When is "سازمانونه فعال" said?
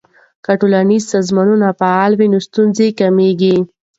1.13-2.11